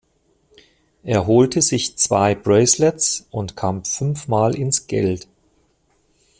[1.03, 5.27] Er holte sich zwei Bracelets und kam fünfmal ins Geld.